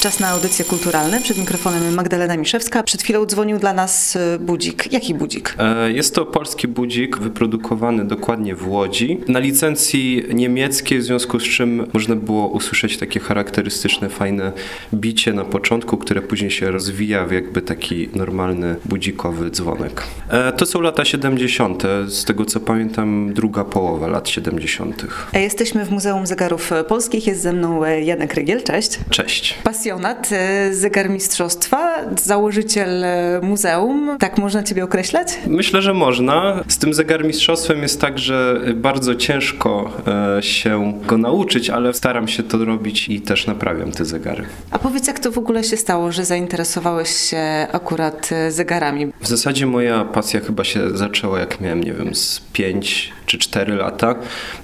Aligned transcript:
Czas 0.00 0.20
na 0.20 0.28
audycje 0.28 0.64
kulturalne. 0.64 1.20
Przed 1.20 1.38
mikrofonem 1.38 1.94
Magdalena 1.94 2.36
Miszewska. 2.36 2.82
Przed 2.82 3.02
chwilą 3.02 3.26
dzwonił 3.26 3.58
dla 3.58 3.72
nas 3.72 4.16
y, 4.16 4.38
budzik. 4.40 4.92
Jaki 4.92 5.14
budzik? 5.14 5.54
E, 5.58 5.92
Jest 5.92 6.14
to 6.14 6.26
polski 6.26 6.68
budzik 6.68 7.18
wyprodukowany 7.18 8.04
dokładnie 8.04 8.54
w 8.54 8.68
Łodzi. 8.68 9.20
Na 9.28 9.38
licencji 9.38 10.24
niemieckiej, 10.34 10.98
w 10.98 11.02
związku 11.04 11.40
z 11.40 11.42
czym 11.42 11.86
można 11.92 12.16
było 12.16 12.48
usłyszeć 12.48 12.96
takie 12.98 13.20
charakterystyczne, 13.20 14.08
fajne 14.08 14.52
bicie 14.94 15.32
na 15.32 15.44
początku, 15.44 15.96
które 15.96 16.22
później 16.22 16.50
się 16.50 16.70
rozwija 16.70 17.26
w 17.26 17.32
jakby 17.32 17.62
taki 17.62 18.08
normalny 18.14 18.76
budzikowy 18.84 19.50
dzwonek. 19.50 20.02
E, 20.30 20.52
To 20.52 20.66
są 20.66 20.80
lata 20.80 21.04
70., 21.04 21.82
z 22.08 22.24
tego 22.24 22.44
co 22.44 22.60
pamiętam 22.60 23.32
druga 23.34 23.64
połowa 23.64 24.06
lat 24.06 24.28
70. 24.28 25.04
E, 25.32 25.40
Jesteśmy 25.42 25.84
w 25.84 25.90
Muzeum 25.90 26.26
Zegarów 26.26 26.70
Polskich. 26.88 27.26
Jest 27.26 27.42
ze 27.42 27.52
mną 27.52 27.84
e, 27.84 28.02
Janek 28.02 28.34
Rygiel. 28.34 28.62
Cześć. 28.62 28.98
Cześć. 29.10 29.54
Pasjonat 29.64 29.88
e, 30.32 30.74
zegarmistrzostwa, 30.74 31.87
założyciel 32.16 33.04
e, 33.04 33.40
muzeum. 33.42 34.16
Tak 34.18 34.38
można 34.38 34.62
ciebie 34.62 34.84
określać? 34.84 35.28
Myślę, 35.46 35.82
że 35.82 35.94
można. 35.94 36.64
Z 36.68 36.78
tym 36.78 36.94
zegarmistrzostwem 36.94 37.82
jest 37.82 38.00
tak, 38.00 38.18
że 38.18 38.60
bardzo 38.74 39.14
ciężko 39.14 39.90
e, 40.38 40.42
się 40.42 41.00
go 41.06 41.18
nauczyć, 41.18 41.70
ale 41.70 41.94
staram 41.94 42.28
się 42.28 42.42
to 42.42 42.64
robić 42.64 43.08
i 43.08 43.20
też 43.20 43.46
naprawiam 43.46 43.92
te 43.92 44.04
zegary. 44.04 44.44
A 44.70 44.78
powiedz, 44.78 45.06
jak 45.06 45.18
to 45.18 45.30
w 45.30 45.38
ogóle 45.38 45.64
się 45.64 45.76
stało, 45.76 46.12
że 46.12 46.24
zainteresowałeś 46.24 47.10
się 47.10 47.66
akurat 47.72 48.30
e, 48.32 48.50
zegarami? 48.50 49.06
W 49.20 49.28
zasadzie 49.28 49.66
moja 49.66 50.04
pasja 50.04 50.40
chyba 50.40 50.64
się 50.64 50.90
zaczęła 50.96 51.38
jak 51.38 51.60
miałem, 51.60 51.84
nie 51.84 51.92
wiem, 51.92 52.14
z 52.14 52.40
5 52.52 53.12
czy 53.26 53.38
4 53.38 53.74
lata, 53.74 54.14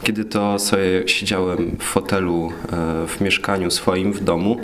kiedy 0.03 0.25
to 0.25 0.59
sobie 0.59 1.09
siedziałem 1.09 1.77
w 1.79 1.85
fotelu 1.85 2.53
w 3.09 3.21
mieszkaniu 3.21 3.71
swoim 3.71 4.13
w 4.13 4.25
domu 4.25 4.57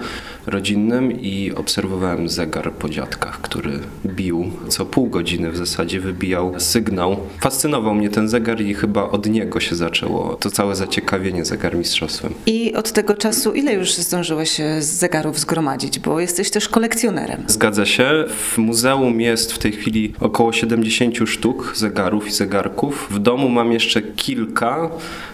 rodzinnym 0.46 1.20
i 1.20 1.52
obserwowałem 1.56 2.28
zegar 2.28 2.59
po 2.64 2.88
dziadkach, 2.88 3.40
który 3.40 3.78
bił 4.06 4.50
co 4.68 4.86
pół 4.86 5.06
godziny 5.06 5.50
w 5.50 5.56
zasadzie, 5.56 6.00
wybijał 6.00 6.60
sygnał. 6.60 7.16
Fascynował 7.40 7.94
mnie 7.94 8.10
ten 8.10 8.28
zegar 8.28 8.60
i 8.60 8.74
chyba 8.74 9.02
od 9.10 9.26
niego 9.26 9.60
się 9.60 9.76
zaczęło 9.76 10.34
to 10.34 10.50
całe 10.50 10.76
zaciekawienie 10.76 11.44
zegarmistrzostwem. 11.44 12.34
I 12.46 12.74
od 12.74 12.92
tego 12.92 13.14
czasu 13.14 13.52
ile 13.52 13.72
już 13.74 13.94
zdążyłeś 13.94 14.60
z 14.80 14.84
zegarów 14.84 15.38
zgromadzić? 15.38 15.98
Bo 15.98 16.20
jesteś 16.20 16.50
też 16.50 16.68
kolekcjonerem. 16.68 17.44
Zgadza 17.46 17.86
się. 17.86 18.24
W 18.28 18.58
muzeum 18.58 19.20
jest 19.20 19.52
w 19.52 19.58
tej 19.58 19.72
chwili 19.72 20.12
około 20.20 20.52
70 20.52 21.16
sztuk 21.26 21.72
zegarów 21.76 22.28
i 22.28 22.30
zegarków. 22.30 23.08
W 23.10 23.18
domu 23.18 23.48
mam 23.48 23.72
jeszcze 23.72 24.02
kilka. 24.02 24.90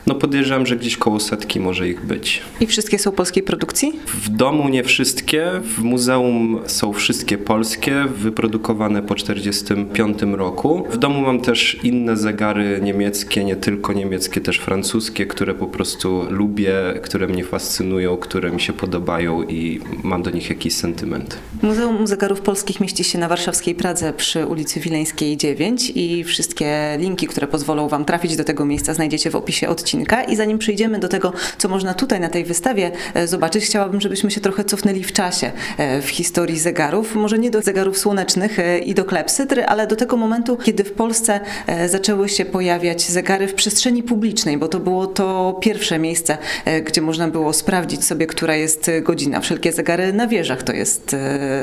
No 0.07 0.15
podejrzewam, 0.15 0.67
że 0.67 0.77
gdzieś 0.77 0.97
koło 0.97 1.21
setki 1.21 1.61
może 1.61 1.89
ich 1.89 2.07
być. 2.07 2.43
I 2.61 2.67
wszystkie 2.67 2.99
są 2.99 3.13
polskiej 3.13 3.43
produkcji? 3.43 3.93
W 4.07 4.29
domu 4.29 4.69
nie 4.69 4.85
wszystkie, 4.85 5.51
w 5.63 5.83
muzeum 5.83 6.61
są 6.67 6.93
wszystkie 6.93 7.16
polskie, 7.25 8.05
wyprodukowane 8.05 9.03
po 9.03 9.15
1945 9.15 10.37
roku. 10.37 10.85
W 10.91 10.97
domu 10.97 11.21
mam 11.21 11.41
też 11.41 11.79
inne 11.83 12.17
zegary 12.17 12.81
niemieckie, 12.83 13.45
nie 13.45 13.57
tylko 13.57 13.93
niemieckie, 13.93 14.41
też 14.41 14.59
francuskie, 14.59 15.27
które 15.27 15.55
po 15.55 15.67
prostu 15.67 16.27
lubię, 16.31 16.75
które 17.03 17.27
mnie 17.27 17.45
fascynują, 17.45 18.17
które 18.17 18.51
mi 18.51 18.61
się 18.61 18.73
podobają 18.73 19.43
i 19.43 19.81
mam 20.03 20.23
do 20.23 20.31
nich 20.31 20.51
jakiś 20.51 20.75
sentyment. 20.75 21.39
Muzeum 21.63 22.07
Zegarów 22.07 22.41
Polskich 22.41 22.81
mieści 22.81 23.05
się 23.05 23.19
na 23.19 23.29
warszawskiej 23.29 23.75
Pradze 23.75 24.13
przy 24.13 24.47
ulicy 24.47 24.81
Wileńskiej 24.81 25.37
9 25.37 25.93
i 25.95 26.25
wszystkie 26.25 26.97
linki, 26.99 27.27
które 27.27 27.47
pozwolą 27.47 27.89
Wam 27.89 28.05
trafić 28.05 28.37
do 28.37 28.45
tego 28.45 28.65
miejsca 28.65 28.95
znajdziecie 28.95 29.31
w 29.31 29.37
opisie 29.37 29.69
odcinka. 29.69 30.25
I 30.25 30.37
zanim 30.37 30.59
przejdziemy 30.59 30.99
do 30.99 31.09
tego, 31.09 31.33
co 31.59 31.69
można 31.69 31.95
tutaj 31.95 32.21
na 32.21 32.29
tej 32.29 32.45
wystawie 32.45 32.91
e, 33.15 33.29
zobaczyć, 33.29 33.65
chciałabym, 33.65 34.01
żebyśmy 34.01 34.31
się 34.31 34.41
trochę 34.41 34.65
cofnęli 34.65 35.03
w 35.03 35.13
czasie 35.13 35.53
e, 35.79 36.03
w 36.03 36.09
historii 36.09 36.59
zegarów. 36.59 37.06
Może 37.15 37.39
nie 37.39 37.51
do 37.51 37.63
zegarów 37.63 37.99
słonecznych 37.99 38.59
e, 38.59 38.79
i 38.79 38.95
do 38.95 39.05
klepsydry, 39.05 39.65
ale 39.65 39.87
do 39.87 39.97
tego 39.97 40.17
momentu, 40.17 40.57
kiedy 40.57 40.85
w 40.85 40.93
Polsce 40.93 41.41
e, 41.67 41.89
zaczęły 41.89 42.29
się 42.29 42.45
pojawiać 42.45 43.03
zegary 43.03 43.49
w 43.49 43.55
przestrzeni 43.55 44.03
publicznej, 44.03 44.59
bo 44.59 44.69
to 44.69 44.81
było 44.81 45.07
to 45.07 45.59
pierwsze 45.63 45.99
miejsce, 45.99 46.39
e, 46.65 46.83
gdzie 46.83 47.03
można 47.03 47.29
było 47.29 47.53
sprawdzić 47.53 48.05
sobie, 48.05 48.27
która 48.27 48.57
jest 48.57 48.91
godzina. 49.03 49.41
Wszelkie 49.41 49.73
zegary 49.73 50.13
na 50.13 50.27
wieżach 50.27 50.63
to 50.63 50.73
jest 50.73 51.17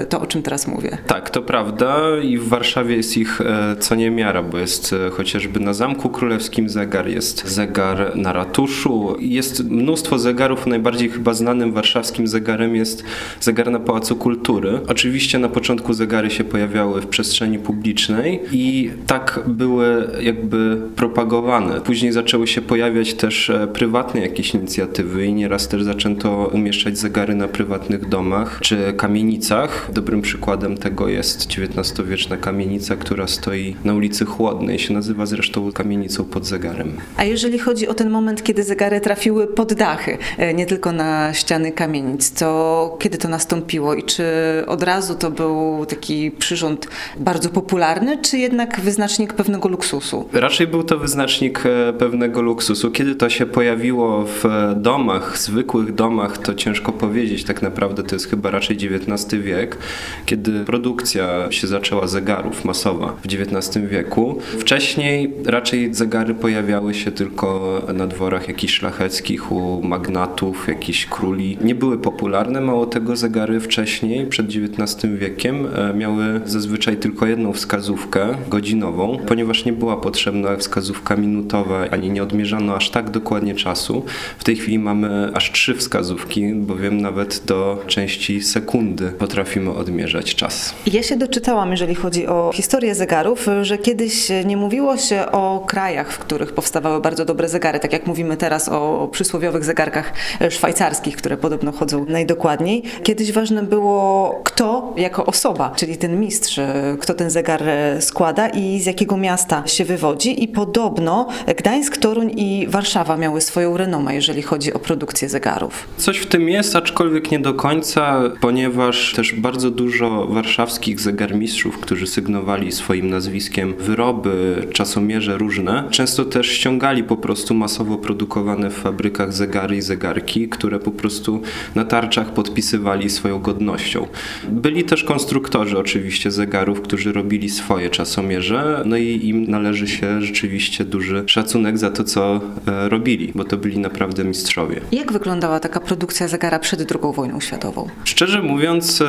to, 0.10 0.22
o 0.22 0.26
czym 0.26 0.42
teraz 0.42 0.68
mówię. 0.68 0.98
Tak, 1.08 1.30
to 1.30 1.42
prawda 1.42 1.98
i 2.24 2.38
w 2.38 2.48
Warszawie 2.48 2.96
jest 2.96 3.18
ich 3.18 3.42
co 3.80 3.96
niemiara, 3.96 4.44
bo 4.44 4.58
jest 4.58 4.96
chociażby 5.12 5.60
na 5.60 5.74
Zamku 5.74 6.10
Królewskim 6.10 6.70
zegar, 6.70 7.08
jest 7.08 7.48
zegar 7.48 8.16
na 8.16 8.34
ratuszu, 8.34 9.16
jest 9.20 9.64
mnóstwo 9.64 10.20
zegarów. 10.20 10.68
Najbardziej 10.68 11.10
chyba 11.10 11.34
znanym 11.34 11.74
warszawskim 11.74 12.28
zegarem 12.28 12.76
jest 12.76 13.04
zegar 13.40 13.72
na 13.72 13.80
Pałacu 13.80 14.16
Kultury. 14.16 14.80
Oczywiście 14.88 15.33
na 15.40 15.50
początku 15.50 15.94
zegary 15.94 16.30
się 16.30 16.44
pojawiały 16.44 17.02
w 17.02 17.08
przestrzeni 17.08 17.60
publicznej 17.60 18.42
i 18.52 18.92
tak 19.08 19.40
były 19.48 20.10
jakby 20.22 20.82
propagowane. 20.96 21.82
Później 21.82 22.12
zaczęły 22.12 22.48
się 22.48 22.62
pojawiać 22.62 23.14
też 23.14 23.50
e, 23.50 23.68
prywatne 23.68 24.22
jakieś 24.22 24.54
inicjatywy 24.54 25.26
i 25.26 25.34
nieraz 25.34 25.68
też 25.68 25.84
zaczęto 25.84 26.52
umieszczać 26.54 26.98
zegary 26.98 27.36
na 27.36 27.48
prywatnych 27.48 28.10
domach 28.10 28.60
czy 28.62 28.94
kamienicach. 28.98 29.90
Dobrym 29.94 30.22
przykładem 30.22 30.78
tego 30.78 31.08
jest 31.08 31.48
XIX-wieczna 31.58 32.38
kamienica, 32.38 32.96
która 32.96 33.28
stoi 33.28 33.76
na 33.84 33.94
ulicy 33.94 34.26
Chłodnej. 34.26 34.80
Się 34.80 34.94
nazywa 34.94 35.26
zresztą 35.26 35.72
kamienicą 35.72 36.24
pod 36.26 36.46
zegarem. 36.46 36.92
A 37.18 37.24
jeżeli 37.24 37.60
chodzi 37.60 37.88
o 37.88 37.94
ten 37.94 38.10
moment, 38.10 38.44
kiedy 38.44 38.64
zegary 38.64 39.02
trafiły 39.02 39.48
pod 39.48 39.74
dachy, 39.74 40.18
e, 40.38 40.54
nie 40.54 40.66
tylko 40.66 40.92
na 40.92 41.34
ściany 41.34 41.72
kamienic, 41.72 42.32
to 42.32 42.98
kiedy 43.00 43.18
to 43.18 43.28
nastąpiło 43.28 43.96
i 43.96 44.04
czy 44.04 44.24
od 44.68 44.84
razu 44.84 45.13
to 45.16 45.32
był 45.32 45.86
taki 45.86 46.32
przyrząd 46.32 46.88
bardzo 47.18 47.50
popularny, 47.50 48.18
czy 48.18 48.38
jednak 48.38 48.82
wyznacznik 48.82 49.34
pewnego 49.34 49.70
luksusu? 49.70 50.30
Raczej 50.34 50.68
był 50.68 50.84
to 50.84 50.98
wyznacznik 50.98 51.64
e, 51.66 51.94
pewnego 51.94 52.42
luksusu. 52.42 52.92
Kiedy 52.92 53.16
to 53.16 53.30
się 53.30 53.46
pojawiło 53.46 54.26
w 54.26 54.44
domach, 54.76 55.38
zwykłych 55.38 55.96
domach, 55.96 56.38
to 56.38 56.54
ciężko 56.54 56.92
powiedzieć. 56.92 57.44
Tak 57.44 57.62
naprawdę 57.62 58.04
to 58.04 58.16
jest 58.16 58.30
chyba 58.30 58.52
raczej 58.52 58.76
XIX 58.76 59.44
wiek, 59.44 59.78
kiedy 60.26 60.66
produkcja 60.66 61.52
się 61.52 61.68
zaczęła 61.68 62.08
zegarów 62.08 62.66
masowa 62.66 63.14
w 63.24 63.26
XIX 63.26 63.86
wieku. 63.88 64.38
Wcześniej 64.60 65.34
raczej 65.46 65.94
zegary 65.94 66.34
pojawiały 66.34 66.94
się 66.94 67.12
tylko 67.12 67.82
na 67.94 68.08
dworach 68.08 68.48
jakichś 68.48 68.74
szlacheckich, 68.74 69.52
u 69.52 69.82
magnatów, 69.84 70.68
jakichś 70.68 71.06
króli. 71.06 71.58
Nie 71.62 71.76
były 71.76 71.98
popularne, 71.98 72.62
mało 72.62 72.86
tego 72.86 73.16
zegary 73.16 73.60
wcześniej, 73.60 74.28
przed 74.28 74.48
XIX 74.48 75.03
wiekiem, 75.08 75.68
e, 75.76 75.94
miały 75.94 76.42
zazwyczaj 76.46 76.98
tylko 76.98 77.26
jedną 77.26 77.54
wskazówkę 77.54 78.28
godzinową, 78.50 79.18
ponieważ 79.28 79.66
nie 79.66 79.74
była 79.74 79.98
potrzebna 79.98 80.58
wskazówka 80.58 81.16
minutowa, 81.16 81.90
ani 81.92 82.10
nie 82.10 82.24
odmierzano 82.24 82.76
aż 82.76 82.90
tak 82.90 83.10
dokładnie 83.10 83.56
czasu. 83.56 84.06
W 84.38 84.44
tej 84.44 84.56
chwili 84.56 84.80
mamy 84.80 85.32
aż 85.34 85.52
trzy 85.52 85.76
wskazówki, 85.76 86.54
bowiem 86.54 87.02
nawet 87.02 87.44
do 87.46 87.84
części 87.88 88.42
sekundy 88.42 89.12
potrafimy 89.12 89.72
odmierzać 89.72 90.36
czas. 90.36 90.76
Ja 90.86 91.04
się 91.04 91.18
doczytałam, 91.18 91.72
jeżeli 91.72 91.96
chodzi 91.96 92.28
o 92.28 92.52
historię 92.54 92.96
zegarów, 92.96 93.48
że 93.62 93.78
kiedyś 93.78 94.28
nie 94.46 94.58
mówiło 94.58 94.98
się 94.98 95.26
o 95.32 95.66
krajach, 95.68 96.12
w 96.12 96.20
których 96.20 96.54
powstawały 96.54 97.02
bardzo 97.02 97.26
dobre 97.26 97.50
zegary, 97.50 97.80
tak 97.80 97.94
jak 97.94 98.08
mówimy 98.08 98.38
teraz 98.38 98.70
o 98.70 99.10
przysłowiowych 99.12 99.64
zegarkach 99.66 100.14
szwajcarskich, 100.50 101.16
które 101.16 101.38
podobno 101.38 101.72
chodzą 101.72 102.06
najdokładniej. 102.06 102.84
Kiedyś 103.04 103.32
ważne 103.32 103.64
było 103.64 104.42
kto 104.44 104.93
jako 104.98 105.26
osoba, 105.26 105.74
czyli 105.76 105.98
ten 105.98 106.20
mistrz, 106.20 106.60
kto 107.00 107.14
ten 107.14 107.30
zegar 107.30 107.64
składa 108.00 108.48
i 108.48 108.80
z 108.80 108.86
jakiego 108.86 109.18
miasta 109.18 109.68
się 109.68 109.86
wywodzi 109.86 110.44
i 110.44 110.48
podobno 110.48 111.28
Gdańsk, 111.58 111.98
Toruń 111.98 112.32
i 112.38 112.68
Warszawa 112.70 113.18
miały 113.18 113.42
swoją 113.42 113.78
renomę, 113.78 114.16
jeżeli 114.16 114.42
chodzi 114.42 114.74
o 114.74 114.80
produkcję 114.80 115.30
zegarów. 115.30 115.88
Coś 115.98 116.18
w 116.18 116.26
tym 116.26 116.50
jest, 116.50 116.76
aczkolwiek 116.76 117.32
nie 117.32 117.40
do 117.40 117.54
końca, 117.54 118.22
ponieważ 118.42 119.14
też 119.16 119.34
bardzo 119.34 119.72
dużo 119.72 120.28
warszawskich 120.28 121.00
zegarmistrzów, 121.00 121.80
którzy 121.80 122.08
sygnowali 122.08 122.72
swoim 122.72 123.10
nazwiskiem 123.10 123.74
wyroby, 123.80 124.68
czasomierze 124.74 125.38
różne, 125.38 125.84
często 125.92 126.26
też 126.26 126.48
ściągali 126.48 127.04
po 127.04 127.18
prostu 127.18 127.54
masowo 127.54 127.98
produkowane 127.98 128.70
w 128.70 128.74
fabrykach 128.74 129.34
zegary 129.34 129.78
i 129.78 129.82
zegarki, 129.82 130.50
które 130.50 130.80
po 130.80 130.92
prostu 130.92 131.42
na 131.76 131.86
tarczach 131.86 132.34
podpisywali 132.34 133.10
swoją 133.10 133.40
godnością. 133.40 134.08
Byli 134.50 134.83
byli 134.84 134.90
też 134.90 135.04
konstruktorzy 135.04 135.78
oczywiście 135.78 136.32
zegarów, 136.32 136.82
którzy 136.82 137.14
robili 137.14 137.50
swoje 137.50 137.90
czasomierze, 137.90 138.84
no 138.86 138.98
i 138.98 139.28
im 139.28 139.52
należy 139.52 139.88
się 139.88 140.22
rzeczywiście 140.22 140.86
duży 140.86 141.24
szacunek 141.28 141.78
za 141.78 141.90
to, 141.90 142.04
co 142.04 142.42
e, 142.68 142.90
robili, 142.90 143.32
bo 143.36 143.44
to 143.44 143.58
byli 143.58 143.80
naprawdę 143.80 144.24
mistrzowie. 144.24 144.82
Jak 144.92 145.12
wyglądała 145.12 145.60
taka 145.60 145.80
produkcja 145.80 146.28
zegara 146.28 146.60
przed 146.60 146.92
II 146.92 147.14
wojną 147.14 147.40
światową? 147.40 147.88
Szczerze 148.04 148.42
mówiąc, 148.42 149.02
e, 149.02 149.06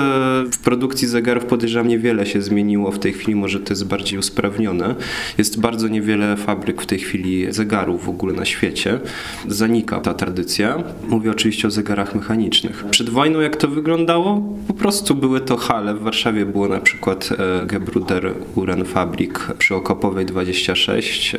w 0.52 0.58
produkcji 0.58 1.08
zegarów 1.08 1.44
podejrzewam 1.44 1.88
niewiele 1.88 2.26
się 2.26 2.42
zmieniło 2.42 2.92
w 2.92 2.98
tej 2.98 3.12
chwili, 3.12 3.34
może 3.34 3.60
to 3.60 3.72
jest 3.72 3.86
bardziej 3.86 4.18
usprawnione. 4.18 4.94
Jest 5.38 5.60
bardzo 5.60 5.88
niewiele 5.88 6.36
fabryk 6.36 6.82
w 6.82 6.86
tej 6.86 6.98
chwili 6.98 7.52
zegarów 7.52 8.04
w 8.04 8.08
ogóle 8.08 8.34
na 8.34 8.44
świecie. 8.44 9.00
Zanika 9.48 10.00
ta 10.00 10.14
tradycja. 10.14 10.82
Mówię 11.08 11.30
oczywiście 11.30 11.68
o 11.68 11.70
zegarach 11.70 12.14
mechanicznych. 12.14 12.84
Przed 12.90 13.10
wojną 13.10 13.40
jak 13.40 13.56
to 13.56 13.68
wyglądało? 13.68 14.42
Po 14.68 14.74
prostu 14.74 15.14
były 15.14 15.40
to 15.40 15.56
hale. 15.64 15.94
W 15.94 16.02
Warszawie 16.02 16.46
było 16.46 16.68
na 16.68 16.80
przykład 16.80 17.28
e, 17.62 17.66
Gebruder 17.66 18.34
Uren 18.54 18.84
Fabrik 18.84 19.38
przy 19.58 19.74
Okopowej 19.74 20.26
26. 20.26 21.34
E, 21.34 21.38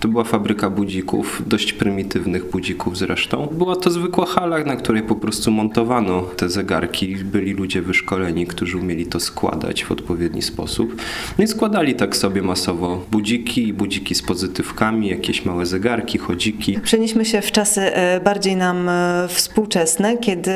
to 0.00 0.08
była 0.08 0.24
fabryka 0.24 0.70
budzików, 0.70 1.42
dość 1.46 1.72
prymitywnych 1.72 2.50
budzików 2.50 2.98
zresztą. 2.98 3.48
Była 3.52 3.76
to 3.76 3.90
zwykła 3.90 4.26
hala, 4.26 4.58
na 4.58 4.76
której 4.76 5.02
po 5.02 5.14
prostu 5.14 5.50
montowano 5.50 6.22
te 6.22 6.48
zegarki. 6.48 7.16
Byli 7.16 7.52
ludzie 7.52 7.82
wyszkoleni, 7.82 8.46
którzy 8.46 8.78
umieli 8.78 9.06
to 9.06 9.20
składać 9.20 9.84
w 9.84 9.92
odpowiedni 9.92 10.42
sposób. 10.42 11.02
No 11.38 11.44
i 11.44 11.48
składali 11.48 11.94
tak 11.94 12.16
sobie 12.16 12.42
masowo 12.42 13.04
budziki 13.10 13.72
budziki 13.72 14.14
z 14.14 14.22
pozytywkami, 14.22 15.08
jakieś 15.08 15.44
małe 15.44 15.66
zegarki, 15.66 16.18
chodziki. 16.18 16.78
Przenieśmy 16.82 17.24
się 17.24 17.42
w 17.42 17.52
czasy 17.52 17.80
e, 17.80 18.20
bardziej 18.20 18.56
nam 18.56 18.90
współczesne, 19.28 20.18
kiedy 20.18 20.52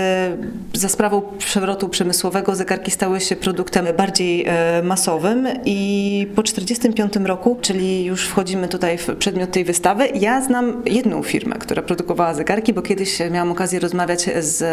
za 0.72 0.88
sprawą 0.88 1.22
przewrotu 1.38 1.88
przemysłowego 1.88 2.54
zegarki 2.56 2.79
stały 2.88 3.20
się 3.20 3.36
produktem 3.36 3.86
bardziej 3.96 4.44
e, 4.46 4.82
masowym 4.82 5.48
i 5.64 6.26
po 6.34 6.42
1945 6.42 7.28
roku, 7.28 7.58
czyli 7.60 8.04
już 8.04 8.26
wchodzimy 8.26 8.68
tutaj 8.68 8.98
w 8.98 9.16
przedmiot 9.16 9.50
tej 9.50 9.64
wystawy, 9.64 10.08
ja 10.14 10.40
znam 10.40 10.82
jedną 10.86 11.22
firmę, 11.22 11.56
która 11.58 11.82
produkowała 11.82 12.34
zegarki, 12.34 12.72
bo 12.72 12.82
kiedyś 12.82 13.18
miałam 13.30 13.52
okazję 13.52 13.80
rozmawiać 13.80 14.30
z 14.40 14.64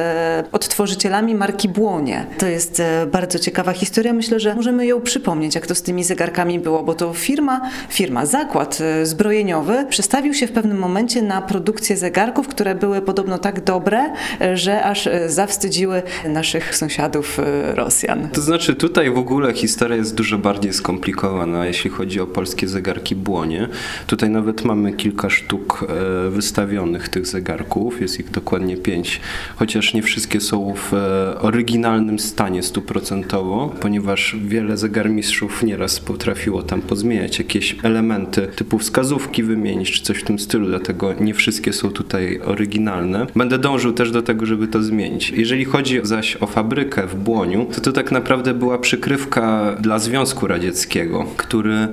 odtworzycielami 0.51 1.36
marki 1.36 1.69
Błonie. 1.69 2.25
To 2.38 2.48
jest 2.48 2.81
bardzo 3.12 3.39
ciekawa 3.39 3.74
historia. 3.74 4.13
Myślę, 4.13 4.39
że 4.39 4.56
możemy 4.56 4.86
ją 4.86 5.01
przypomnieć, 5.01 5.56
jak 5.56 5.68
to 5.68 5.75
z 5.75 5.81
tymi 5.81 6.03
zegarkami 6.03 6.60
było, 6.60 6.83
bo 6.83 6.94
to 6.94 7.13
firma, 7.13 7.62
firma, 7.89 8.25
zakład 8.25 8.80
zbrojeniowy 9.03 9.86
przestawił 9.89 10.33
się 10.33 10.48
w 10.48 10.51
pewnym 10.51 10.77
momencie 10.77 11.21
na 11.21 11.42
produkcję 11.42 11.98
zegarków, 11.98 12.48
które 12.48 12.75
były 12.75 13.01
podobno 13.01 13.38
tak 13.38 13.63
dobre, 13.63 14.13
że 14.53 14.83
aż 14.83 15.10
zawstydziły 15.27 16.01
naszych 16.25 16.75
sąsiadów 16.75 17.39
e, 17.39 17.75
Rosjan. 17.98 18.30
To 18.30 18.42
znaczy 18.42 18.76
tutaj 18.76 19.12
w 19.12 19.18
ogóle 19.18 19.54
historia 19.54 19.98
jest 19.98 20.16
dużo 20.16 20.38
bardziej 20.38 20.74
skomplikowana, 20.74 21.66
jeśli 21.66 21.90
chodzi 21.90 22.20
o 22.20 22.28
polskie 22.28 22.68
zegarki 22.68 23.16
błonie. 23.16 23.68
Tutaj 24.08 24.30
nawet 24.30 24.66
mamy 24.66 24.94
kilka 24.94 25.30
sztuk 25.30 25.86
e, 25.90 26.30
wystawionych 26.30 27.10
tych 27.10 27.28
zegarków, 27.28 28.02
jest 28.02 28.20
ich 28.20 28.32
dokładnie 28.32 28.78
pięć, 28.78 29.22
chociaż 29.56 29.94
nie 29.94 30.02
wszystkie 30.02 30.42
są 30.42 30.74
w 30.74 30.94
e, 30.94 31.42
oryginalnym 31.42 32.20
stanie 32.20 32.64
stuprocentowo, 32.64 33.76
ponieważ 33.82 34.36
wiele 34.48 34.78
zegarmistrzów 34.78 35.64
nieraz 35.64 36.00
potrafiło 36.00 36.64
tam 36.64 36.82
pozmieniać 36.82 37.40
jakieś 37.40 37.76
elementy 37.84 38.48
typu 38.56 38.80
wskazówki 38.80 39.44
wymienić 39.44 39.92
czy 39.92 40.04
coś 40.04 40.18
w 40.18 40.24
tym 40.24 40.40
stylu, 40.40 40.68
dlatego 40.68 41.14
nie 41.20 41.34
wszystkie 41.34 41.74
są 41.74 41.92
tutaj 41.92 42.40
oryginalne. 42.46 43.28
Będę 43.36 43.58
dążył 43.60 43.94
też 43.94 44.12
do 44.12 44.22
tego, 44.22 44.46
żeby 44.46 44.68
to 44.68 44.84
zmienić. 44.84 45.30
Jeżeli 45.30 45.66
chodzi 45.66 46.00
zaś 46.04 46.38
o 46.40 46.48
fabrykę 46.48 47.08
w 47.08 47.16
Błoniu, 47.16 47.68
to 47.87 47.87
to 47.88 47.94
tak 47.94 48.12
naprawdę 48.12 48.54
była 48.54 48.78
przykrywka 48.78 49.75
dla 49.80 50.00
Związku 50.00 50.48
Radzieckiego, 50.48 51.25
który 51.38 51.88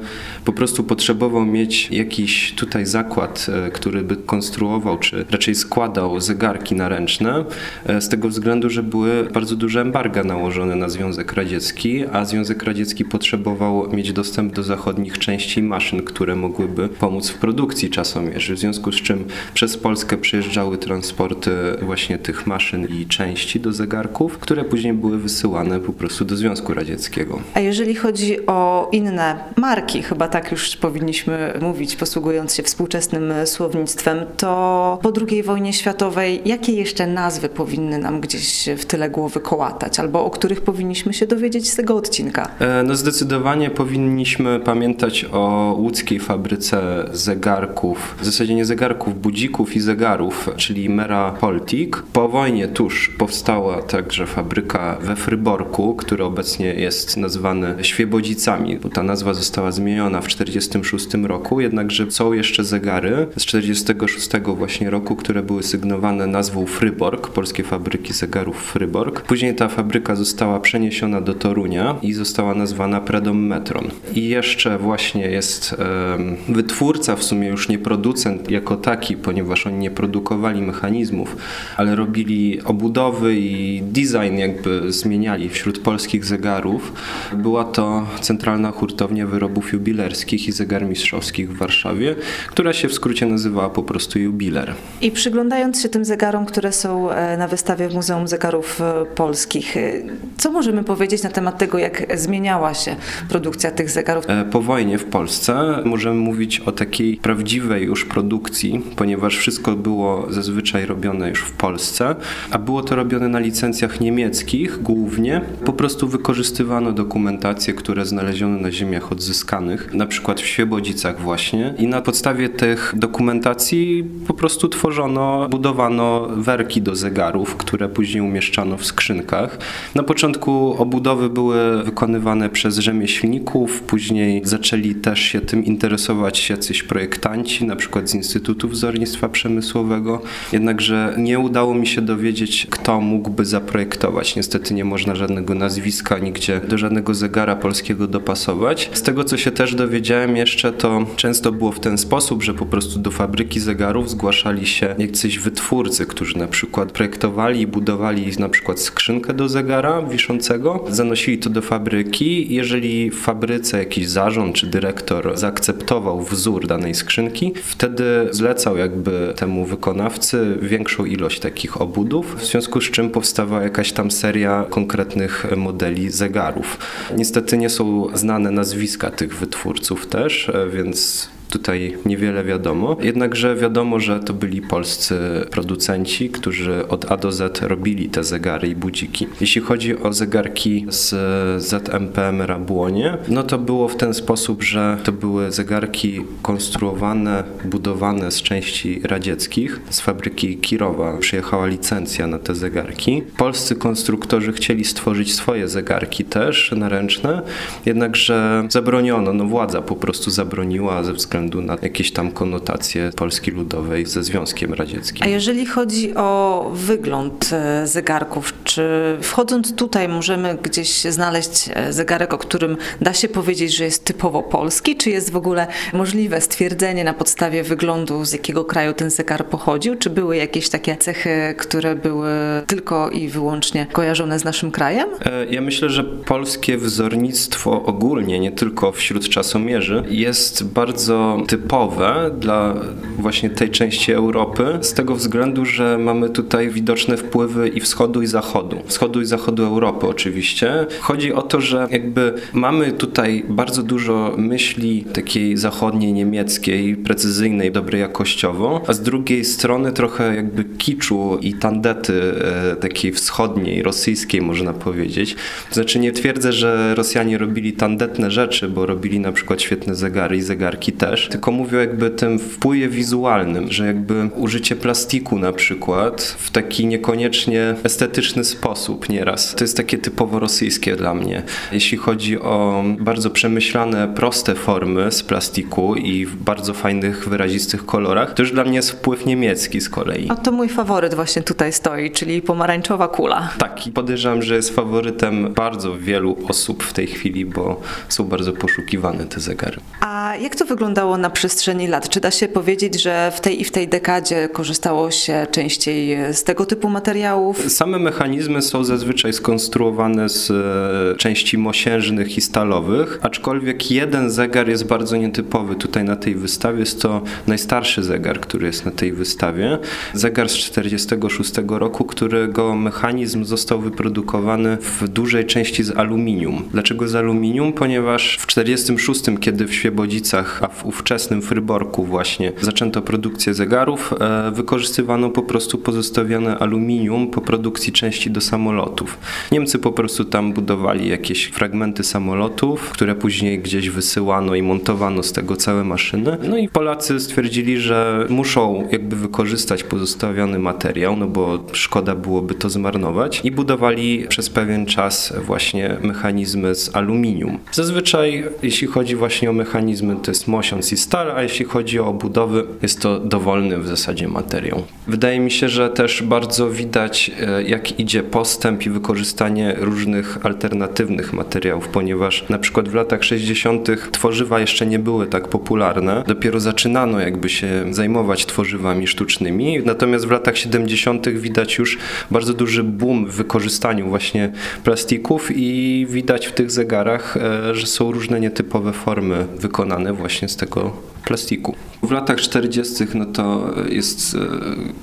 po 0.45 0.53
prostu 0.53 0.85
potrzebował 0.85 1.47
mieć 1.47 1.91
jakiś 1.91 2.53
tutaj 2.53 2.87
zakład, 2.87 3.47
e, 3.67 3.71
który 3.71 4.03
by 4.03 4.17
konstruował, 4.17 4.99
czy 4.99 5.25
raczej 5.31 5.55
składał 5.55 6.21
zegarki 6.21 6.75
naręczne, 6.75 7.45
e, 7.87 8.01
z 8.01 8.09
tego 8.09 8.29
względu, 8.29 8.71
że 8.71 8.83
były 8.83 9.25
bardzo 9.25 9.57
duże 9.57 9.81
embarga 9.81 10.25
nałożone 10.25 10.77
na 10.77 10.89
Związek 10.89 11.33
Radziecki, 11.33 12.05
a 12.13 12.25
Związek 12.25 12.63
Radziecki 12.63 13.05
potrzebował 13.05 13.93
mieć 13.93 14.13
dostęp 14.13 14.53
do 14.53 14.63
zachodnich 14.63 15.19
części 15.19 15.63
maszyn, 15.63 16.03
które 16.03 16.37
mogłyby 16.37 16.89
pomóc 16.89 17.31
w 17.31 17.39
produkcji 17.39 17.91
czasomierzy, 17.91 18.55
w 18.55 18.59
związku 18.59 18.93
z 18.93 18.97
czym 18.97 19.25
przez 19.55 19.77
Polskę 19.77 20.17
przejeżdżały 20.17 20.79
transporty 20.79 21.51
właśnie 21.83 22.19
tych 22.19 22.47
maszyn 22.47 22.87
i 23.01 23.07
części 23.07 23.61
do 23.61 23.73
zegarków, 23.73 24.39
które 24.39 24.65
później 24.65 24.93
były 24.93 25.19
wysyłane 25.19 25.74
po 25.81 25.93
prostu 25.93 26.25
do 26.25 26.37
Związku 26.37 26.75
Radzieckiego. 26.75 27.39
A 27.55 27.61
jeżeli 27.61 27.95
chodzi 27.95 28.47
o 28.47 28.89
inne 28.93 29.39
marki, 29.57 30.03
chyba 30.03 30.29
tak 30.29 30.53
już 30.53 30.77
powinniśmy 30.77 31.59
mówić, 31.61 31.97
posługując 31.97 32.55
się 32.55 32.63
współczesnym 32.63 33.33
słownictwem, 33.45 34.19
to 34.37 34.99
po 35.03 35.13
II 35.29 35.43
wojnie 35.43 35.73
światowej 35.73 36.43
jakie 36.45 36.73
jeszcze 36.73 37.07
nazwy 37.07 37.49
powinny 37.49 37.99
nam 37.99 38.21
gdzieś 38.21 38.69
w 38.79 38.85
tyle 38.85 39.11
głowy 39.11 39.41
kołatać, 39.41 40.01
albo 40.01 40.25
o 40.25 40.31
których 40.31 40.61
powinniśmy 40.61 41.15
się 41.15 41.27
dowiedzieć 41.27 41.71
z 41.71 41.77
tego 41.77 41.97
odcinka? 41.97 42.49
E, 42.59 42.83
no 42.83 42.95
zdecydowanie 42.95 43.71
powinniśmy 43.71 44.61
pamiętać 44.61 45.27
o 45.33 45.75
łódzkiej 45.79 46.21
fabryce 46.21 47.05
zegarków, 47.13 48.15
w 48.21 48.25
zasadzie 48.25 48.55
nie 48.55 48.65
zegarków, 48.65 49.21
budzików 49.21 49.77
i 49.77 49.81
zegarów, 49.81 50.51
czyli 50.57 50.91
Mera 50.91 51.33
Poltik. 51.33 52.03
Po 52.13 52.29
wojnie 52.29 52.69
tuż 52.69 53.09
powstała 53.19 53.83
także 53.83 54.27
fabryka 54.27 54.97
we 55.01 55.17
Fryborku, 55.65 55.95
który 55.95 56.25
obecnie 56.25 56.67
jest 56.75 57.17
nazwany 57.17 57.75
Świebodzicami, 57.83 58.77
bo 58.77 58.89
ta 58.89 59.03
nazwa 59.03 59.35
została 59.35 59.73
zmieniona 59.73 60.21
w 60.21 60.25
1946 60.25 61.27
roku, 61.29 61.61
jednakże 61.61 62.11
są 62.11 62.33
jeszcze 62.33 62.65
zegary 62.65 63.27
z 63.37 63.45
1946 63.45 64.29
właśnie 64.57 64.91
roku, 64.91 65.17
które 65.17 65.43
były 65.43 65.63
sygnowane 65.63 66.27
nazwą 66.27 66.67
Fryborg, 66.67 67.29
Polskie 67.29 67.63
Fabryki 67.63 68.13
Zegarów 68.13 68.57
Fryborg. 68.73 69.21
Później 69.21 69.55
ta 69.55 69.69
fabryka 69.69 70.17
została 70.17 70.61
przeniesiona 70.61 71.21
do 71.21 71.35
Torunia 71.35 71.97
i 72.03 72.13
została 72.13 72.55
nazwana 72.55 73.01
Predom 73.01 73.47
Metron. 73.47 73.85
I 74.15 74.29
jeszcze 74.29 74.79
właśnie 74.79 75.27
jest 75.27 75.77
um, 75.79 76.37
wytwórca, 76.49 77.17
w 77.17 77.23
sumie 77.25 77.49
już 77.49 77.69
nie 77.69 77.79
producent 77.79 78.51
jako 78.51 78.77
taki, 78.77 79.17
ponieważ 79.17 79.67
oni 79.67 79.79
nie 79.79 79.91
produkowali 79.91 80.63
mechanizmów, 80.63 81.37
ale 81.77 81.97
robili 81.97 82.63
obudowy 82.63 83.37
i 83.37 83.83
design 83.83 84.37
jakby 84.37 84.93
zmieniali 84.93 85.49
wśród 85.55 85.79
polskich 85.79 86.25
zegarów. 86.25 86.93
Była 87.33 87.65
to 87.65 88.07
Centralna 88.21 88.71
Hurtownia 88.71 89.27
Wyrobów 89.27 89.73
Jubilerskich 89.73 90.49
i 90.49 90.53
Zegarmistrzowskich 90.53 91.53
w 91.53 91.57
Warszawie, 91.57 92.15
która 92.49 92.73
się 92.73 92.89
w 92.89 92.95
skrócie 92.95 93.27
nazywała 93.27 93.71
po 93.71 93.83
prostu 93.83 94.19
Jubiler. 94.19 94.75
I 95.01 95.11
przyglądając 95.11 95.83
się 95.83 95.89
tym 95.89 96.05
zegarom, 96.05 96.47
które 96.47 96.73
są 96.73 97.11
e, 97.11 97.37
na 97.37 97.49
wystawie 97.49 97.89
w 97.89 97.95
Muzeum 97.95 98.29
Zegarów 98.29 98.81
e, 98.81 99.05
Polskich, 99.15 99.77
e, 99.77 99.93
co 100.37 100.53
możemy 100.53 100.85
powiedzieć 100.85 101.23
na 101.23 101.31
temat 101.31 101.59
tego, 101.59 101.79
jak 101.79 102.19
zmieniała 102.19 102.75
się 102.75 102.97
produkcja 103.29 103.71
tych 103.71 103.91
zegarów? 103.91 104.25
Po 104.51 104.61
wojnie 104.61 104.99
w 104.99 105.05
Polsce 105.05 105.83
możemy 105.85 106.17
mówić 106.17 106.61
o 106.61 106.73
takiej 106.73 107.17
prawdziwej 107.17 107.85
już 107.85 108.05
produkcji, 108.05 108.83
ponieważ 108.97 109.37
wszystko 109.37 109.77
było 109.77 110.27
zazwyczaj 110.31 110.87
robione 110.87 111.29
już 111.29 111.41
w 111.41 111.53
Polsce, 111.53 112.15
a 112.51 112.59
było 112.59 112.83
to 112.83 112.97
robione 112.97 113.29
na 113.29 113.39
licencjach 113.39 114.01
niemieckich 114.01 114.83
głównie. 114.83 115.41
Po 115.65 115.73
prostu 115.73 116.09
wykorzystywano 116.09 116.93
dokumentacje, 116.93 117.75
które 117.75 118.07
znaleziono 118.07 118.59
na 118.59 118.73
ziemiach 118.73 119.13
odzyskanych, 119.13 119.95
na 119.95 120.07
przykład 120.07 120.41
w 120.41 120.47
Świebodzicach 120.47 121.21
właśnie 121.21 121.75
i 121.79 121.87
na 121.87 122.03
podstawie 122.03 122.49
tych 122.49 122.95
dokumentacji 122.97 124.05
po 124.27 124.35
prostu 124.35 124.69
tworzono, 124.69 125.49
budowano 125.49 126.29
werki 126.37 126.83
do 126.83 126.97
zegarów, 126.97 127.57
które 127.57 127.89
później 127.89 128.23
umieszczano 128.23 128.77
w 128.77 128.87
skrzynkach. 128.87 129.59
Na 129.95 130.03
początku 130.03 130.75
obudowy 130.79 131.31
były 131.31 131.85
wykonywane 131.85 132.49
przez 132.49 132.79
rzemieślników, 132.79 133.83
później 133.83 134.41
zaczęli 134.45 134.95
też 134.95 135.21
się 135.21 135.41
tym 135.41 135.65
interesować 135.65 136.51
jacyś 136.51 136.83
projektanci, 136.83 137.65
na 137.65 137.77
przykład 137.77 138.11
z 138.11 138.15
Instytutu 138.15 138.69
Wzornictwa 138.69 139.29
Przemysłowego. 139.29 140.23
Jednakże 140.53 141.15
nie 141.19 141.39
udało 141.39 141.75
mi 141.75 141.87
się 141.87 142.01
dowiedzieć, 142.01 142.67
kto 142.71 143.01
mógłby 143.01 143.45
zaprojektować. 143.45 144.37
Niestety 144.37 144.75
nie 144.75 144.85
można 144.85 145.15
żadnego 145.35 145.55
nazwiska 145.55 146.19
nigdzie 146.19 146.61
do 146.61 146.79
żadnego 146.79 147.15
zegara 147.15 147.57
polskiego 147.57 148.07
dopasować. 148.07 148.91
Z 148.93 149.03
tego, 149.03 149.25
co 149.25 149.37
się 149.37 149.51
też 149.51 149.75
dowiedziałem 149.75 150.37
jeszcze, 150.37 150.73
to 150.73 151.07
często 151.17 151.53
było 151.53 151.73
w 151.73 151.81
ten 151.81 151.99
sposób, 151.99 152.43
że 152.43 152.55
po 152.55 152.67
prostu 152.67 152.99
do 152.99 153.11
fabryki 153.11 153.61
zegarów 153.61 154.11
zgłaszali 154.11 154.67
się 154.67 154.95
jacyś 154.99 155.39
wytwórcy, 155.39 156.07
którzy 156.07 156.39
na 156.39 156.47
przykład 156.47 156.93
projektowali 156.93 157.61
i 157.61 157.67
budowali 157.67 158.33
na 158.39 158.49
przykład 158.49 158.81
skrzynkę 158.81 159.35
do 159.35 159.49
zegara 159.49 160.03
wiszącego, 160.03 160.85
zanosili 160.89 161.39
to 161.39 161.51
do 161.51 161.63
fabryki. 161.63 162.55
Jeżeli 162.55 163.11
w 163.11 163.21
fabryce 163.21 163.79
jakiś 163.79 164.09
zarząd 164.09 164.57
czy 164.57 164.67
dyrektor 164.67 165.39
zaakceptował 165.39 166.23
wzór 166.23 166.67
danej 166.67 166.95
skrzynki, 166.95 167.53
wtedy 167.63 168.05
zlecał 168.31 168.77
jakby 168.77 169.33
temu 169.37 169.67
wykonawcy 169.67 170.59
większą 170.63 171.05
ilość 171.05 171.41
takich 171.41 171.81
obudów, 171.81 172.37
w 172.41 172.45
związku 172.45 172.81
z 172.81 172.91
czym 172.91 173.11
powstawała 173.11 173.63
jakaś 173.63 173.93
tam 173.93 174.11
seria 174.11 174.65
konkretnych 174.71 175.24
różnych 175.25 175.57
modeli 175.57 176.11
zegarów. 176.11 176.79
Niestety 177.17 177.59
nie 177.59 177.71
są 177.71 178.07
znane 178.17 178.51
nazwiska 178.51 179.11
tych 179.11 179.37
wytwórców 179.37 180.07
też, 180.07 180.51
więc 180.73 181.29
tutaj 181.59 181.97
niewiele 182.07 182.45
wiadomo. 182.45 182.97
Jednakże 183.01 183.57
wiadomo, 183.57 184.01
że 184.01 184.21
to 184.21 184.35
byli 184.35 184.63
polscy 184.63 185.17
producenci, 185.51 186.31
którzy 186.31 186.89
od 186.89 187.13
A 187.13 187.17
do 187.17 187.33
Z 187.33 187.63
robili 187.63 188.09
te 188.09 188.25
zegary 188.25 188.69
i 188.69 188.75
budziki. 188.77 189.27
Jeśli 189.41 189.61
chodzi 189.61 189.99
o 189.99 190.13
zegarki 190.13 190.87
z 190.89 191.15
ZMPM 191.63 192.43
Rabłonie, 192.43 193.19
no 193.29 193.43
to 193.43 193.59
było 193.59 193.89
w 193.89 193.97
ten 193.97 194.15
sposób, 194.15 194.63
że 194.63 194.99
to 195.05 195.13
były 195.13 195.53
zegarki 195.53 196.21
konstruowane, 196.43 197.45
budowane 197.65 198.31
z 198.31 198.43
części 198.43 199.01
radzieckich. 199.05 199.81
Z 199.91 200.01
fabryki 200.01 200.57
Kirowa 200.57 201.19
przyjechała 201.19 201.67
licencja 201.67 202.27
na 202.27 202.39
te 202.39 202.55
zegarki. 202.55 203.23
Polscy 203.37 203.77
konstruktorzy 203.77 204.53
chcieli 204.53 204.85
stworzyć 204.85 205.35
swoje 205.35 205.69
zegarki 205.69 206.25
też 206.25 206.73
naręczne, 206.77 207.43
jednakże 207.87 208.67
zabroniono, 208.69 209.33
no 209.33 209.45
władza 209.45 209.83
po 209.83 209.97
prostu 209.97 210.31
zabroniła 210.31 211.05
ze 211.05 211.13
względu 211.13 211.44
względu 211.45 211.67
na 211.67 211.79
jakieś 211.83 212.13
tam 212.13 212.31
konotacje 212.31 213.11
Polski 213.17 213.51
Ludowej 213.51 214.07
ze 214.07 214.23
Związkiem 214.23 214.75
Radzieckim. 214.75 215.23
A 215.23 215.29
jeżeli 215.29 215.67
chodzi 215.67 216.15
o 216.15 216.71
wygląd 216.75 217.51
e, 217.53 217.87
zegarków, 217.87 218.55
czy 218.65 219.17
wchodząc 219.23 219.75
tutaj 219.75 220.09
możemy 220.09 220.59
gdzieś 220.63 221.01
znaleźć 221.01 221.71
e, 221.75 221.93
zegarek, 221.93 222.35
o 222.35 222.39
którym 222.39 222.77
da 223.01 223.15
się 223.15 223.29
powiedzieć, 223.29 223.77
że 223.77 223.85
jest 223.85 224.05
typowo 224.05 224.43
polski, 224.43 224.97
czy 224.97 225.11
jest 225.11 225.33
w 225.33 225.37
ogóle 225.37 225.67
możliwe 225.93 226.41
stwierdzenie 226.41 227.05
na 227.05 227.15
podstawie 227.15 227.63
wyglądu, 227.63 228.25
z 228.25 228.33
jakiego 228.33 228.65
kraju 228.65 228.93
ten 228.93 229.11
zegar 229.11 229.47
pochodził, 229.47 229.97
czy 229.97 230.11
były 230.11 230.37
jakieś 230.37 230.69
takie 230.69 230.97
cechy, 230.97 231.55
które 231.59 231.95
były 231.95 232.31
tylko 232.67 233.11
i 233.11 233.29
wyłącznie 233.29 233.87
kojarzone 233.93 234.39
z 234.39 234.45
naszym 234.45 234.71
krajem? 234.71 235.09
E, 235.25 235.47
ja 235.47 235.61
myślę, 235.61 235.91
że 235.91 236.05
polskie 236.05 236.79
wzornictwo 236.79 237.85
ogólnie, 237.85 238.41
nie 238.41 238.53
tylko 238.53 238.93
wśród 238.93 239.29
czasomierzy, 239.29 240.03
jest 240.09 240.65
bardzo 240.65 241.34
typowe 241.43 242.31
dla 242.41 242.75
właśnie 243.19 243.51
tej 243.51 243.71
części 243.71 244.13
Europy, 244.13 244.79
z 244.81 244.95
tego 244.95 245.15
względu, 245.15 245.65
że 245.65 245.99
mamy 245.99 246.31
tutaj 246.31 246.71
widoczne 246.71 247.17
wpływy 247.17 247.69
i 247.69 247.81
wschodu 247.81 248.23
i 248.23 248.27
zachodu. 248.27 248.77
Wschodu 248.87 249.21
i 249.21 249.25
zachodu 249.25 249.65
Europy 249.65 250.07
oczywiście. 250.07 250.87
Chodzi 251.01 251.33
o 251.33 251.43
to, 251.43 251.61
że 251.61 251.89
jakby 251.91 252.35
mamy 252.53 252.93
tutaj 252.93 253.45
bardzo 253.49 253.83
dużo 253.83 254.35
myśli 254.39 255.05
takiej 255.13 255.57
zachodniej, 255.57 256.13
niemieckiej, 256.13 256.97
precyzyjnej, 256.97 257.73
dobrej 257.73 258.01
jakościowo, 258.01 258.83
a 258.87 258.93
z 258.93 259.03
drugiej 259.03 259.45
strony 259.45 259.93
trochę 259.93 260.37
jakby 260.37 260.65
kiczu 260.65 261.39
i 261.41 261.55
tandety 261.55 262.35
e, 262.73 262.77
takiej 262.77 263.13
wschodniej, 263.13 263.83
rosyjskiej 263.83 264.43
można 264.43 264.73
powiedzieć. 264.73 265.37
Znaczy 265.71 265.99
nie 265.99 266.13
twierdzę, 266.13 266.53
że 266.53 266.95
Rosjanie 266.95 267.39
robili 267.39 267.73
tandetne 267.73 268.31
rzeczy, 268.31 268.69
bo 268.69 268.87
robili 268.87 269.21
na 269.21 269.33
przykład 269.33 269.63
świetne 269.63 269.95
zegary 269.95 270.37
i 270.37 270.43
zegarki 270.43 270.93
też, 270.93 271.24
tylko 271.29 271.51
mówię 271.51 271.79
jakby 271.79 272.11
tym 272.11 272.39
wpływie 272.39 272.89
wizualnym, 272.89 273.73
że 273.73 273.87
jakby 273.87 274.31
użycie 274.37 274.77
plastiku 274.77 275.39
na 275.39 275.53
przykład 275.53 276.23
w 276.39 276.51
taki 276.51 276.87
niekoniecznie 276.87 277.75
estetyczny 277.85 278.45
sposób 278.45 279.09
nieraz. 279.09 279.55
To 279.55 279.65
jest 279.65 279.77
takie 279.77 279.99
typowo 279.99 280.39
rosyjskie 280.39 280.97
dla 280.97 281.15
mnie. 281.15 281.43
Jeśli 281.73 281.99
chodzi 281.99 282.41
o 282.41 282.85
bardzo 282.99 283.31
przemyślane, 283.31 284.09
proste 284.15 284.55
formy 284.55 285.13
z 285.13 285.23
plastiku 285.23 285.95
i 285.95 286.27
w 286.27 286.37
bardzo 286.37 286.75
fajnych, 286.75 287.29
wyrazistych 287.29 287.87
kolorach, 287.87 288.35
to 288.35 288.43
już 288.43 288.53
dla 288.53 288.65
mnie 288.65 288.77
jest 288.77 288.91
wpływ 288.91 289.27
niemiecki 289.27 289.81
z 289.81 289.89
kolei. 289.89 290.27
A 290.31 290.35
to 290.35 290.53
mój 290.53 290.69
faworyt 290.69 291.15
właśnie 291.15 291.43
tutaj 291.43 291.73
stoi, 291.73 292.11
czyli 292.11 292.43
pomarańczowa 292.43 293.09
kula. 293.09 293.49
Tak, 293.59 293.87
i 293.87 293.91
podejrzewam, 293.91 294.43
że 294.43 294.55
jest 294.55 294.75
faworytem 294.75 295.55
bardzo 295.55 295.97
wielu 295.99 296.37
osób 296.49 296.83
w 296.83 296.93
tej 296.93 297.07
chwili, 297.07 297.47
bo 297.47 297.81
są 298.09 298.25
bardzo 298.25 298.53
poszukiwane 298.53 299.25
te 299.25 299.41
zegary. 299.41 299.77
A 300.01 300.37
jak 300.41 300.57
to 300.57 300.65
wyglądało 300.65 301.04
na 301.19 301.31
przestrzeni 301.31 301.89
lat? 301.89 302.09
Czy 302.09 302.21
da 302.21 302.31
się 302.31 302.49
powiedzieć, 302.49 303.03
że 303.03 303.33
w 303.35 303.41
tej 303.41 303.61
i 303.61 303.65
w 303.65 303.71
tej 303.71 303.89
dekadzie 303.89 304.49
korzystało 304.49 305.11
się 305.11 305.47
częściej 305.51 306.17
z 306.35 306.45
tego 306.45 306.67
typu 306.67 306.89
materiałów? 306.89 307.73
Same 307.73 307.99
mechanizmy 307.99 308.63
są 308.63 308.85
zazwyczaj 308.85 309.33
skonstruowane 309.33 310.29
z 310.29 310.51
e, 310.51 311.17
części 311.17 311.59
mosiężnych 311.59 312.39
i 312.39 312.41
stalowych, 312.41 313.19
aczkolwiek 313.23 313.91
jeden 313.91 314.31
zegar 314.31 314.69
jest 314.69 314.87
bardzo 314.87 315.17
nietypowy. 315.17 315.75
Tutaj 315.75 316.05
na 316.05 316.17
tej 316.17 316.35
wystawie 316.35 316.81
jest 316.81 317.03
to 317.03 317.23
najstarszy 317.47 318.03
zegar, 318.03 318.41
który 318.41 318.67
jest 318.67 318.85
na 318.85 318.91
tej 318.91 319.13
wystawie. 319.13 319.79
Zegar 320.15 320.49
z 320.49 320.53
1946 320.53 321.53
roku, 321.69 322.05
którego 322.05 322.75
mechanizm 322.75 323.45
został 323.45 323.81
wyprodukowany 323.81 324.77
w 324.77 325.09
dużej 325.09 325.47
części 325.47 325.83
z 325.83 325.91
aluminium. 325.97 326.69
Dlaczego 326.73 327.09
z 327.09 327.15
aluminium? 327.15 327.73
Ponieważ 327.73 328.39
w 328.41 328.47
1946, 328.47 329.41
kiedy 329.41 329.67
w 329.67 329.75
Świebodzicach, 329.75 330.63
a 330.63 330.69
w 330.69 330.87
ówczesnym 330.95 331.43
Fryborku 331.43 332.05
właśnie 332.05 332.53
zaczęto 332.61 333.03
produkcję 333.03 333.55
zegarów, 333.55 334.15
e, 334.21 334.51
wykorzystywano 334.51 335.31
po 335.31 335.43
prostu 335.43 335.79
pozostawione 335.79 336.59
aluminium 336.59 337.31
po 337.31 337.41
produkcji 337.41 337.93
części 337.93 338.31
do 338.31 338.41
samolotów. 338.41 339.19
Niemcy 339.53 339.79
po 339.79 339.93
prostu 339.93 340.25
tam 340.25 340.53
budowali 340.53 341.09
jakieś 341.09 341.45
fragmenty 341.45 342.05
samolotów, 342.05 342.91
które 342.91 343.15
później 343.15 343.59
gdzieś 343.59 343.91
wysyłano 343.91 344.55
i 344.55 344.63
montowano 344.63 345.23
z 345.23 345.33
tego 345.33 345.57
całe 345.57 345.85
maszyny. 345.85 346.37
No 346.49 346.59
i 346.59 346.69
Polacy 346.69 347.21
stwierdzili, 347.21 347.79
że 347.79 348.27
muszą 348.31 348.89
jakby 348.93 349.17
wykorzystać 349.17 349.85
pozostawiony 349.85 350.59
materiał, 350.59 351.17
no 351.17 351.27
bo 351.27 351.65
szkoda 351.73 352.15
byłoby 352.15 352.55
to 352.55 352.71
zmarnować 352.71 353.41
i 353.45 353.51
budowali 353.51 354.27
przez 354.29 354.51
pewien 354.51 354.87
czas 354.87 355.33
właśnie 355.47 355.97
mechanizmy 356.03 356.75
z 356.75 356.97
aluminium. 356.97 357.59
Zazwyczaj 357.73 358.45
jeśli 358.63 358.87
chodzi 358.87 359.17
właśnie 359.17 359.51
o 359.51 359.53
mechanizmy, 359.53 360.17
to 360.23 360.31
jest 360.31 360.49
mosiąc 360.49 360.84
stal, 360.97 361.31
a 361.31 361.43
jeśli 361.43 361.65
chodzi 361.65 362.01
o 362.01 362.07
obudowy, 362.07 362.65
jest 362.83 363.01
to 363.01 363.21
dowolny 363.21 363.79
w 363.79 363.89
zasadzie 363.89 364.29
materiał. 364.29 364.83
Wydaje 365.07 365.41
mi 365.41 365.51
się, 365.51 365.69
że 365.69 365.91
też 365.91 366.23
bardzo 366.23 366.71
widać, 366.71 367.31
e, 367.41 367.63
jak 367.63 368.01
idzie 368.01 368.23
postęp 368.23 368.87
i 368.87 368.91
wykorzystanie 368.91 369.75
różnych 369.79 370.47
alternatywnych 370.47 371.33
materiałów, 371.33 371.89
ponieważ 371.89 372.49
na 372.49 372.59
przykład 372.59 372.89
w 372.89 372.95
latach 372.95 373.25
60. 373.25 374.11
tworzywa 374.13 374.61
jeszcze 374.61 374.87
nie 374.87 374.99
były 374.99 375.27
tak 375.27 375.49
popularne. 375.49 376.25
Dopiero 376.27 376.61
zaczynano 376.61 377.21
jakby 377.21 377.49
się 377.49 377.85
zajmować 377.91 378.47
tworzywami 378.47 379.07
sztucznymi, 379.07 379.79
natomiast 379.85 380.27
w 380.27 380.31
latach 380.31 380.59
70. 380.59 381.29
widać 381.29 381.79
już 381.79 381.99
bardzo 382.31 382.55
duży 382.55 382.85
boom 382.85 383.27
w 383.27 383.35
wykorzystaniu 383.35 384.09
właśnie 384.09 384.53
plastików 384.85 385.51
i 385.55 386.07
widać 386.11 386.47
w 386.47 386.53
tych 386.53 386.71
zegarach, 386.71 387.37
e, 387.37 387.75
że 387.75 387.87
są 387.87 388.13
różne 388.13 388.41
nietypowe 388.41 388.93
formy 388.93 389.47
wykonane 389.59 390.13
właśnie 390.13 390.49
z 390.49 390.57
tego 390.57 390.74
go. 390.75 391.14
Plastiku. 391.25 391.75
W 392.03 392.11
latach 392.11 392.41
40. 392.41 393.05
no 393.15 393.27
to 393.27 393.75
jest 393.89 394.37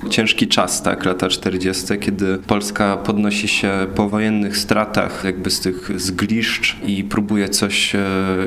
e, 0.04 0.10
ciężki 0.10 0.48
czas, 0.48 0.82
tak, 0.82 1.04
lata 1.04 1.28
40., 1.28 1.98
kiedy 2.00 2.38
Polska 2.38 2.96
podnosi 2.96 3.48
się 3.48 3.70
po 3.94 4.08
wojennych 4.08 4.56
stratach 4.56 5.24
jakby 5.24 5.50
z 5.50 5.60
tych 5.60 6.00
zgliszcz 6.00 6.76
i 6.86 7.04
próbuje 7.04 7.48
coś 7.48 7.94
e, 7.94 7.98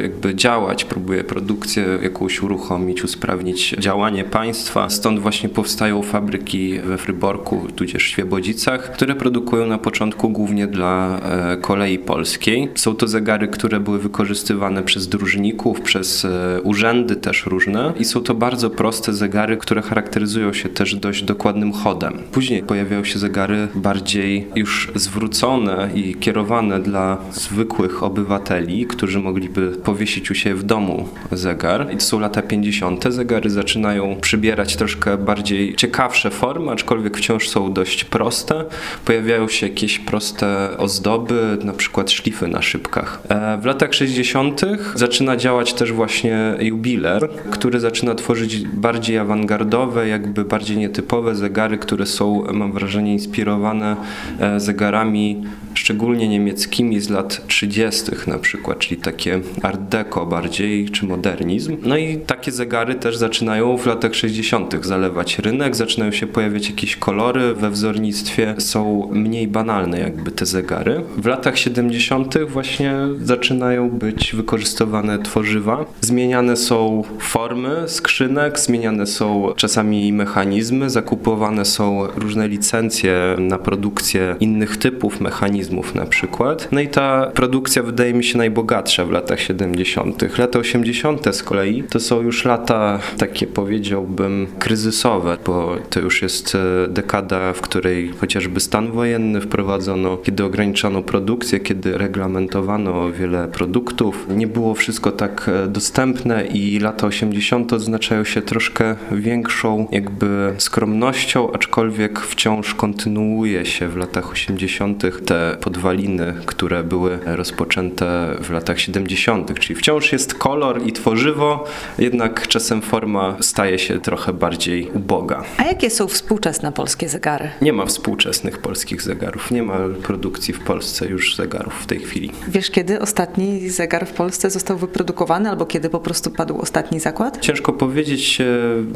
jakby 0.01 0.35
działać, 0.35 0.85
próbuje 0.85 1.23
produkcję 1.23 1.99
jakąś 2.03 2.43
uruchomić, 2.43 3.03
usprawnić 3.03 3.75
działanie 3.79 4.23
państwa. 4.23 4.89
Stąd 4.89 5.19
właśnie 5.19 5.49
powstają 5.49 6.01
fabryki 6.01 6.79
we 6.79 6.97
Fryborku, 6.97 7.67
tudzież 7.75 8.03
Świebodzicach, 8.03 8.91
które 8.91 9.15
produkują 9.15 9.67
na 9.67 9.77
początku 9.77 10.29
głównie 10.29 10.67
dla 10.67 11.19
e, 11.19 11.57
kolei 11.57 11.99
polskiej. 11.99 12.69
Są 12.75 12.95
to 12.95 13.07
zegary, 13.07 13.47
które 13.47 13.79
były 13.79 13.99
wykorzystywane 13.99 14.83
przez 14.83 15.07
dróżników, 15.07 15.81
przez 15.81 16.25
e, 16.25 16.61
urzędy 16.61 17.15
też 17.15 17.45
różne 17.45 17.64
i 17.99 18.05
są 18.05 18.21
to 18.21 18.33
bardzo 18.33 18.69
proste 18.69 19.13
zegary, 19.13 19.57
które 19.57 19.81
charakteryzują 19.81 20.53
się 20.53 20.69
też 20.69 20.95
dość 20.95 21.23
dokładnym 21.23 21.73
chodem. 21.73 22.19
Później 22.31 22.63
pojawiają 22.63 23.03
się 23.03 23.19
zegary 23.19 23.67
bardziej 23.75 24.47
już 24.55 24.91
zwrócone 24.95 25.89
i 25.95 26.15
kierowane 26.15 26.79
dla 26.79 27.17
zwykłych 27.31 28.03
obywateli, 28.03 28.85
którzy 28.85 29.19
mogliby 29.19 29.71
powiesić 29.83 30.31
u 30.31 30.35
siebie 30.35 30.55
w 30.55 30.63
domu 30.63 31.09
zegar. 31.31 31.93
I 31.93 31.97
to 31.97 32.03
są 32.03 32.19
lata 32.19 32.41
50. 32.41 33.03
Zegary 33.09 33.49
zaczynają 33.49 34.15
przybierać 34.21 34.75
troszkę 34.75 35.17
bardziej 35.17 35.75
ciekawsze 35.75 36.31
formy, 36.31 36.71
aczkolwiek 36.71 37.17
wciąż 37.17 37.49
są 37.49 37.73
dość 37.73 38.03
proste. 38.03 38.65
Pojawiają 39.05 39.47
się 39.47 39.67
jakieś 39.67 39.99
proste 39.99 40.77
ozdoby, 40.77 41.57
na 41.63 41.73
przykład 41.73 42.11
szlify 42.11 42.47
na 42.47 42.61
szybkach. 42.61 43.21
E, 43.29 43.57
w 43.61 43.65
latach 43.65 43.93
60. 43.93 44.61
zaczyna 44.95 45.37
działać 45.37 45.73
też 45.73 45.91
właśnie 45.91 46.55
jubiler, 46.59 47.29
który 47.57 47.79
zaczyna 47.79 48.15
tworzyć 48.15 48.67
bardziej 48.67 49.17
awangardowe, 49.17 50.07
jakby 50.07 50.45
bardziej 50.45 50.77
nietypowe 50.77 51.35
zegary, 51.35 51.77
które 51.77 52.05
są, 52.05 52.43
mam 52.53 52.71
wrażenie, 52.71 53.13
inspirowane 53.13 53.95
e, 54.39 54.59
zegarami 54.59 55.43
szczególnie 55.85 56.27
niemieckimi 56.27 56.99
z 56.99 57.09
lat 57.09 57.47
30. 57.47 58.03
na 58.27 58.39
przykład, 58.39 58.79
czyli 58.79 59.01
takie 59.01 59.39
art 59.61 59.81
deco 59.81 60.25
bardziej, 60.25 60.89
czy 60.89 61.05
modernizm. 61.05 61.77
No 61.83 61.97
i 61.97 62.17
takie 62.17 62.51
zegary 62.51 62.95
też 62.95 63.17
zaczynają 63.17 63.77
w 63.77 63.85
latach 63.85 64.15
60. 64.15 64.85
zalewać 64.85 65.39
rynek, 65.39 65.75
zaczynają 65.75 66.11
się 66.11 66.27
pojawiać 66.27 66.69
jakieś 66.69 66.95
kolory 66.95 67.53
we 67.53 67.69
wzornictwie, 67.69 68.55
są 68.57 69.09
mniej 69.11 69.47
banalne 69.47 69.99
jakby 69.99 70.31
te 70.31 70.45
zegary. 70.45 71.01
W 71.17 71.25
latach 71.25 71.57
70. 71.57 72.35
właśnie 72.47 72.95
zaczynają 73.21 73.89
być 73.89 74.35
wykorzystywane 74.35 75.19
tworzywa. 75.19 75.85
Zmieniane 76.01 76.57
są 76.57 77.03
formy 77.19 77.83
skrzynek, 77.87 78.59
zmieniane 78.59 79.05
są 79.05 79.53
czasami 79.55 80.13
mechanizmy, 80.13 80.89
zakupowane 80.89 81.65
są 81.65 82.07
różne 82.15 82.47
licencje 82.47 83.35
na 83.39 83.57
produkcję 83.57 84.35
innych 84.39 84.77
typów 84.77 85.21
mechanizmów 85.21 85.74
na 85.95 86.05
przykład. 86.05 86.67
No 86.71 86.79
i 86.79 86.87
ta 86.87 87.31
produkcja 87.33 87.83
wydaje 87.83 88.13
mi 88.13 88.23
się 88.23 88.37
najbogatsza 88.37 89.05
w 89.05 89.11
latach 89.11 89.39
70. 89.39 90.37
Lata 90.37 90.59
80. 90.59 91.35
z 91.35 91.43
kolei 91.43 91.83
to 91.83 91.99
są 91.99 92.21
już 92.21 92.45
lata 92.45 92.99
takie 93.17 93.47
powiedziałbym 93.47 94.47
kryzysowe, 94.59 95.37
bo 95.45 95.75
to 95.89 95.99
już 95.99 96.21
jest 96.21 96.55
e, 96.55 96.87
dekada, 96.87 97.53
w 97.53 97.61
której 97.61 98.09
chociażby 98.17 98.59
stan 98.59 98.91
wojenny 98.91 99.41
wprowadzono, 99.41 100.17
kiedy 100.17 100.43
ograniczono 100.43 101.01
produkcję, 101.01 101.59
kiedy 101.59 101.97
reglamentowano 101.97 103.11
wiele 103.11 103.47
produktów. 103.47 104.27
Nie 104.29 104.47
było 104.47 104.75
wszystko 104.75 105.11
tak 105.11 105.49
e, 105.63 105.67
dostępne 105.67 106.45
i 106.45 106.79
lata 106.79 107.07
80. 107.07 107.73
oznaczają 107.73 108.23
się 108.23 108.41
troszkę 108.41 108.95
większą 109.11 109.87
jakby 109.91 110.53
skromnością, 110.57 111.51
aczkolwiek 111.51 112.19
wciąż 112.19 112.75
kontynuuje 112.75 113.65
się 113.65 113.87
w 113.87 113.97
latach 113.97 114.31
80. 114.31 115.25
te 115.25 115.57
podwaliny, 115.65 116.33
które 116.45 116.83
były 116.83 117.19
rozpoczęte 117.25 118.35
w 118.41 118.49
latach 118.49 118.79
70., 118.79 119.59
czyli 119.59 119.75
wciąż 119.75 120.11
jest 120.11 120.33
kolor 120.33 120.87
i 120.87 120.91
tworzywo, 120.91 121.63
jednak 121.99 122.47
czasem 122.47 122.81
forma 122.81 123.37
staje 123.41 123.79
się 123.79 123.99
trochę 123.99 124.33
bardziej 124.33 124.91
uboga. 124.93 125.43
A 125.57 125.63
jakie 125.63 125.89
są 125.89 126.07
współczesne 126.07 126.71
polskie 126.71 127.09
zegary? 127.09 127.49
Nie 127.61 127.73
ma 127.73 127.85
współczesnych 127.85 128.57
polskich 128.57 129.01
zegarów, 129.01 129.51
nie 129.51 129.63
ma 129.63 129.77
produkcji 130.03 130.53
w 130.53 130.59
Polsce 130.59 131.07
już 131.07 131.35
zegarów 131.35 131.73
w 131.73 131.85
tej 131.85 131.99
chwili. 131.99 132.31
Wiesz, 132.47 132.71
kiedy 132.71 132.99
ostatni 132.99 133.69
zegar 133.69 134.07
w 134.07 134.13
Polsce 134.13 134.49
został 134.49 134.77
wyprodukowany, 134.77 135.49
albo 135.49 135.65
kiedy 135.65 135.89
po 135.89 135.99
prostu 135.99 136.31
padł 136.31 136.57
ostatni 136.57 136.99
zakład? 136.99 137.39
Ciężko 137.41 137.73
powiedzieć. 137.73 138.41
E, 138.41 138.45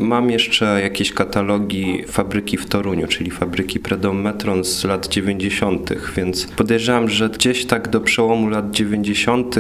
mam 0.04 0.32
jeszcze 0.32 0.82
jakieś 0.84 1.14
katalogi 1.14 2.04
fabryki 2.08 2.58
w 2.58 2.66
Toruniu, 2.66 3.08
czyli 3.08 3.32
fabryki 3.32 3.80
Predom 3.80 4.22
Metron 4.22 4.64
z 4.64 4.84
lat 4.84 5.08
90., 5.08 5.94
więc 6.16 6.48
podejrzewam, 6.60 7.10
że 7.10 7.30
gdzieś 7.30 7.66
tak 7.66 7.88
do 7.88 8.02
przełomu 8.02 8.50
lat 8.50 8.72
90., 8.72 9.56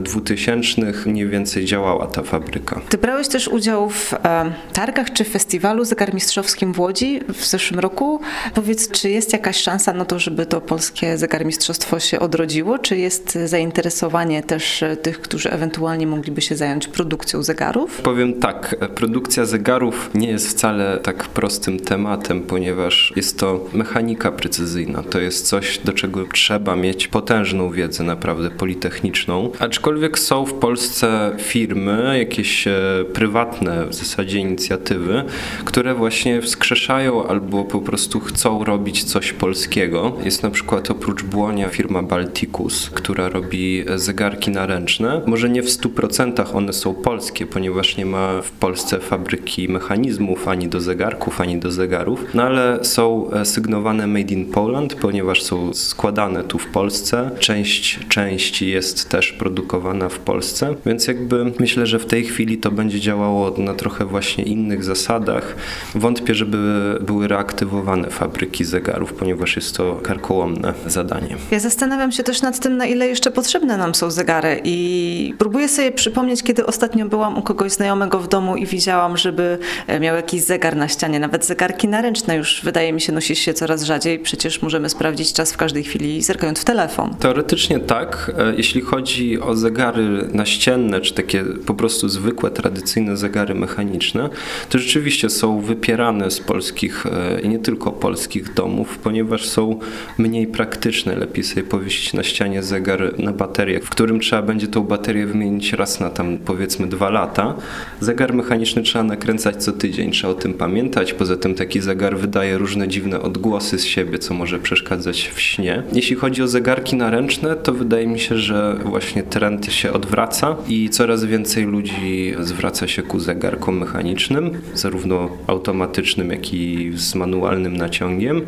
2000 0.00 0.82
e, 0.82 0.92
mniej 1.06 1.28
więcej 1.28 1.64
działała 1.64 2.06
ta 2.06 2.22
fabryka. 2.22 2.80
Ty 2.88 2.98
brałeś 2.98 3.28
też 3.28 3.48
udział 3.48 3.90
w 3.90 4.14
e, 4.14 4.52
targach 4.72 5.12
czy 5.12 5.24
festiwalu 5.24 5.84
zegarmistrzowskim 5.84 6.72
w 6.72 6.80
Łodzi 6.80 7.20
w 7.34 7.44
zeszłym 7.44 7.80
roku. 7.80 8.20
Powiedz, 8.54 8.90
czy 8.90 9.10
jest 9.10 9.32
jakaś 9.32 9.56
szansa 9.56 9.92
na 9.92 10.04
to, 10.04 10.18
żeby 10.18 10.46
to 10.46 10.60
polskie 10.60 11.18
zegarmistrzostwo 11.18 12.00
się 12.00 12.20
odrodziło? 12.20 12.78
Czy 12.78 12.96
jest 12.96 13.38
zainteresowanie 13.44 14.42
też 14.42 14.82
e, 14.82 14.96
tych, 14.96 15.20
którzy 15.20 15.50
ewentualnie 15.50 16.06
mogliby 16.06 16.40
się 16.40 16.56
zająć 16.56 16.88
produkcją 16.88 17.42
zegarów? 17.42 18.00
Powiem 18.02 18.34
tak, 18.40 18.76
produkcja 18.94 19.44
zegarów 19.44 20.10
nie 20.14 20.28
jest 20.28 20.48
wcale 20.48 20.98
tak 21.02 21.24
prostym 21.24 21.80
tematem, 21.80 22.42
ponieważ 22.42 23.12
jest 23.16 23.38
to 23.38 23.64
mechanika 23.72 24.32
precyzyjna. 24.32 25.02
To 25.02 25.20
jest 25.20 25.46
coś, 25.46 25.78
do 25.78 25.92
czego 25.92 26.24
trzeba 26.32 26.43
mieć 26.76 27.08
potężną 27.08 27.70
wiedzę 27.70 28.04
naprawdę 28.04 28.50
politechniczną. 28.50 29.50
Aczkolwiek 29.58 30.18
są 30.18 30.46
w 30.46 30.54
Polsce 30.54 31.32
firmy, 31.38 32.18
jakieś 32.18 32.66
e, 32.66 32.74
prywatne 33.12 33.86
w 33.86 33.94
zasadzie 33.94 34.38
inicjatywy, 34.38 35.24
które 35.64 35.94
właśnie 35.94 36.42
wskrzeszają 36.42 37.26
albo 37.26 37.64
po 37.64 37.80
prostu 37.80 38.20
chcą 38.20 38.64
robić 38.64 39.04
coś 39.04 39.32
polskiego. 39.32 40.12
Jest 40.24 40.42
na 40.42 40.50
przykład 40.50 40.90
oprócz 40.90 41.22
Błonia 41.22 41.68
firma 41.68 42.02
Balticus, 42.02 42.90
która 42.90 43.28
robi 43.28 43.84
zegarki 43.96 44.50
naręczne. 44.50 45.20
Może 45.26 45.48
nie 45.48 45.62
w 45.62 45.68
100% 45.68 46.56
one 46.56 46.72
są 46.72 46.94
polskie, 46.94 47.46
ponieważ 47.46 47.96
nie 47.96 48.06
ma 48.06 48.42
w 48.42 48.50
Polsce 48.50 49.00
fabryki 49.00 49.68
mechanizmów 49.68 50.48
ani 50.48 50.68
do 50.68 50.80
zegarków, 50.80 51.40
ani 51.40 51.56
do 51.56 51.70
zegarów, 51.70 52.24
no 52.34 52.42
ale 52.42 52.84
są 52.84 53.30
e, 53.30 53.44
sygnowane 53.44 54.06
Made 54.06 54.34
in 54.34 54.46
Poland, 54.46 54.94
ponieważ 54.94 55.42
są 55.42 55.74
składane 55.74 56.33
tu 56.42 56.58
w 56.58 56.66
Polsce. 56.66 57.30
Część 57.38 57.98
części 58.08 58.70
jest 58.70 59.08
też 59.08 59.32
produkowana 59.32 60.08
w 60.08 60.18
Polsce, 60.18 60.74
więc 60.86 61.06
jakby 61.06 61.52
myślę, 61.58 61.86
że 61.86 61.98
w 61.98 62.06
tej 62.06 62.24
chwili 62.24 62.58
to 62.58 62.70
będzie 62.70 63.00
działało 63.00 63.54
na 63.58 63.74
trochę 63.74 64.04
właśnie 64.04 64.44
innych 64.44 64.84
zasadach. 64.84 65.56
Wątpię, 65.94 66.34
żeby 66.34 66.58
były 67.00 67.28
reaktywowane 67.28 68.10
fabryki 68.10 68.64
zegarów, 68.64 69.12
ponieważ 69.12 69.56
jest 69.56 69.76
to 69.76 69.94
karkołomne 70.02 70.74
zadanie. 70.86 71.36
Ja 71.50 71.60
zastanawiam 71.60 72.12
się 72.12 72.22
też 72.22 72.42
nad 72.42 72.60
tym, 72.60 72.76
na 72.76 72.86
ile 72.86 73.08
jeszcze 73.08 73.30
potrzebne 73.30 73.76
nam 73.76 73.94
są 73.94 74.10
zegary 74.10 74.60
i 74.64 75.34
próbuję 75.38 75.68
sobie 75.68 75.92
przypomnieć, 75.92 76.42
kiedy 76.42 76.66
ostatnio 76.66 77.06
byłam 77.06 77.38
u 77.38 77.42
kogoś 77.42 77.72
znajomego 77.72 78.18
w 78.18 78.28
domu 78.28 78.56
i 78.56 78.66
widziałam, 78.66 79.16
żeby 79.16 79.58
e, 79.86 80.00
miał 80.00 80.16
jakiś 80.16 80.42
zegar 80.42 80.76
na 80.76 80.88
ścianie, 80.88 81.20
nawet 81.20 81.46
zegarki 81.46 81.88
naręczne 81.88 82.36
już 82.36 82.60
wydaje 82.64 82.92
mi 82.92 83.00
się 83.00 83.12
nosi 83.12 83.36
się 83.36 83.54
coraz 83.54 83.82
rzadziej, 83.82 84.18
przecież 84.18 84.62
możemy 84.62 84.88
sprawdzić 84.88 85.32
czas 85.32 85.52
w 85.52 85.56
każdej 85.56 85.84
chwili 85.84 86.22
zerkając 86.24 86.60
w 86.60 86.64
telefon. 86.64 87.14
Teoretycznie 87.20 87.80
tak. 87.80 88.32
E, 88.38 88.54
jeśli 88.56 88.80
chodzi 88.80 89.40
o 89.40 89.56
zegary 89.56 90.28
naścienne, 90.32 91.00
czy 91.00 91.14
takie 91.14 91.44
po 91.66 91.74
prostu 91.74 92.08
zwykłe, 92.08 92.50
tradycyjne 92.50 93.16
zegary 93.16 93.54
mechaniczne, 93.54 94.30
to 94.68 94.78
rzeczywiście 94.78 95.30
są 95.30 95.60
wypierane 95.60 96.30
z 96.30 96.40
polskich 96.40 97.06
e, 97.06 97.40
i 97.40 97.48
nie 97.48 97.58
tylko 97.58 97.92
polskich 97.92 98.54
domów, 98.54 98.98
ponieważ 98.98 99.48
są 99.48 99.78
mniej 100.18 100.46
praktyczne. 100.46 101.16
Lepiej 101.16 101.44
sobie 101.44 101.62
powiesić 101.62 102.12
na 102.12 102.22
ścianie 102.22 102.62
zegar 102.62 103.18
na 103.18 103.32
baterię, 103.32 103.80
w 103.80 103.90
którym 103.90 104.20
trzeba 104.20 104.42
będzie 104.42 104.68
tą 104.68 104.82
baterię 104.82 105.26
wymienić 105.26 105.72
raz 105.72 106.00
na 106.00 106.10
tam 106.10 106.38
powiedzmy 106.38 106.86
dwa 106.86 107.10
lata. 107.10 107.54
Zegar 108.00 108.34
mechaniczny 108.34 108.82
trzeba 108.82 109.04
nakręcać 109.04 109.64
co 109.64 109.72
tydzień, 109.72 110.10
trzeba 110.10 110.32
o 110.32 110.36
tym 110.36 110.54
pamiętać. 110.54 111.12
Poza 111.12 111.36
tym 111.36 111.54
taki 111.54 111.80
zegar 111.80 112.16
wydaje 112.18 112.58
różne 112.58 112.88
dziwne 112.88 113.20
odgłosy 113.20 113.78
z 113.78 113.84
siebie, 113.84 114.18
co 114.18 114.34
może 114.34 114.58
przeszkadzać 114.58 115.30
w 115.34 115.40
śnie. 115.40 115.82
Jeśli 115.92 116.13
chodzi 116.14 116.42
o 116.42 116.48
zegarki 116.48 116.96
naręczne, 116.96 117.56
to 117.56 117.72
wydaje 117.72 118.06
mi 118.06 118.20
się, 118.20 118.38
że 118.38 118.76
właśnie 118.84 119.22
trend 119.22 119.72
się 119.72 119.92
odwraca 119.92 120.56
i 120.68 120.90
coraz 120.90 121.24
więcej 121.24 121.64
ludzi 121.64 122.34
zwraca 122.40 122.88
się 122.88 123.02
ku 123.02 123.20
zegarkom 123.20 123.78
mechanicznym, 123.78 124.50
zarówno 124.74 125.28
automatycznym, 125.46 126.30
jak 126.30 126.54
i 126.54 126.92
z 126.94 127.14
manualnym 127.14 127.76
naciągiem. 127.76 128.42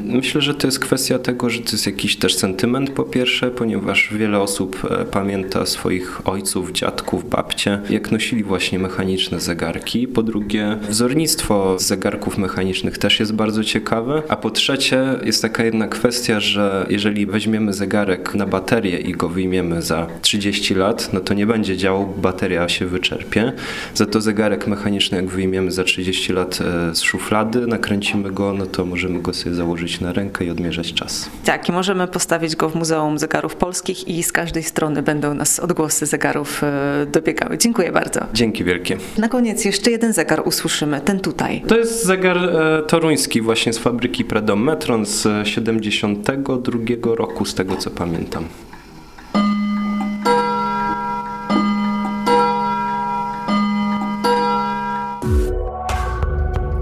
Myślę, 0.00 0.40
że 0.40 0.54
to 0.54 0.66
jest 0.66 0.78
kwestia 0.78 1.18
tego, 1.18 1.50
że 1.50 1.58
to 1.58 1.72
jest 1.72 1.86
jakiś 1.86 2.16
też 2.16 2.34
sentyment 2.34 2.90
po 2.90 3.04
pierwsze, 3.04 3.50
ponieważ 3.50 4.14
wiele 4.14 4.40
osób 4.40 4.82
e, 4.90 5.04
pamięta 5.04 5.66
swoich 5.66 6.28
ojców, 6.28 6.72
dziadków, 6.72 7.30
babcie, 7.30 7.80
jak 7.90 8.12
nosili 8.12 8.44
właśnie 8.44 8.78
mechaniczne 8.78 9.40
zegarki. 9.40 10.08
Po 10.08 10.22
drugie, 10.22 10.78
wzornictwo 10.88 11.78
zegarków 11.78 12.38
mechanicznych 12.38 12.98
też 12.98 13.20
jest 13.20 13.34
bardzo 13.34 13.64
ciekawe. 13.64 14.22
A 14.28 14.36
po 14.36 14.50
trzecie, 14.50 15.04
jest 15.24 15.42
taka 15.42 15.64
jedna 15.64 15.88
kwestia, 15.88 16.40
że 16.40 16.86
jeżeli 16.98 17.26
weźmiemy 17.26 17.72
zegarek 17.72 18.34
na 18.34 18.46
baterię 18.46 18.98
i 18.98 19.12
go 19.12 19.28
wyjmiemy 19.28 19.82
za 19.82 20.06
30 20.22 20.74
lat, 20.74 21.10
no 21.12 21.20
to 21.20 21.34
nie 21.34 21.46
będzie 21.46 21.76
działał, 21.76 22.06
bateria 22.16 22.68
się 22.68 22.86
wyczerpie. 22.86 23.52
Za 23.94 24.06
to 24.06 24.20
zegarek 24.20 24.66
mechaniczny, 24.66 25.16
jak 25.16 25.26
wyjmiemy 25.26 25.70
za 25.70 25.84
30 25.84 26.32
lat 26.32 26.58
e, 26.60 26.94
z 26.94 27.02
szuflady, 27.02 27.66
nakręcimy 27.66 28.30
go, 28.30 28.52
no 28.52 28.66
to 28.66 28.84
możemy 28.84 29.22
go 29.22 29.34
sobie 29.34 29.54
założyć 29.54 30.00
na 30.00 30.12
rękę 30.12 30.44
i 30.44 30.50
odmierzać 30.50 30.94
czas. 30.94 31.30
Tak, 31.44 31.68
i 31.68 31.72
możemy 31.72 32.08
postawić 32.08 32.56
go 32.56 32.68
w 32.68 32.74
Muzeum 32.74 33.18
Zegarów 33.18 33.56
Polskich 33.56 34.08
i 34.08 34.22
z 34.22 34.32
każdej 34.32 34.62
strony 34.62 35.02
będą 35.02 35.34
nas 35.34 35.60
odgłosy 35.60 36.06
zegarów 36.06 36.64
e, 36.64 37.06
dobiegały. 37.12 37.58
Dziękuję 37.58 37.92
bardzo. 37.92 38.20
Dzięki 38.34 38.64
wielkie. 38.64 38.96
Na 39.18 39.28
koniec 39.28 39.64
jeszcze 39.64 39.90
jeden 39.90 40.12
zegar 40.12 40.42
usłyszymy, 40.44 41.00
ten 41.00 41.20
tutaj. 41.20 41.62
To 41.66 41.78
jest 41.78 42.04
zegar 42.04 42.36
e, 42.36 42.82
toruński 42.82 43.40
właśnie 43.40 43.72
z 43.72 43.78
fabryki 43.78 44.24
Predom 44.24 44.64
Metron 44.64 45.06
z 45.06 45.48
72 45.48 46.87
roku, 47.16 47.44
z 47.44 47.54
tego 47.54 47.76
co 47.76 47.90
pamiętam. 47.90 48.44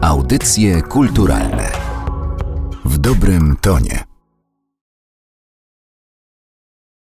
Audycje 0.00 0.82
kulturalne 0.82 1.72
w 2.84 2.98
dobrym 2.98 3.56
tonie. 3.60 4.05